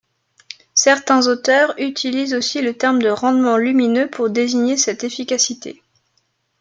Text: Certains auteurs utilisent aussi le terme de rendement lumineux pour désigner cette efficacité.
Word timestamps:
Certains 0.73 1.27
auteurs 1.27 1.75
utilisent 1.77 2.33
aussi 2.33 2.63
le 2.63 2.75
terme 2.75 3.03
de 3.03 3.09
rendement 3.09 3.57
lumineux 3.57 4.09
pour 4.09 4.31
désigner 4.31 4.75
cette 4.75 5.03
efficacité. 5.03 5.83